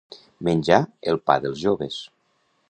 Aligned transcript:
Menjar 0.47 0.79
el 1.11 1.21
pa 1.29 1.37
dels 1.45 1.61
joves. 1.67 2.01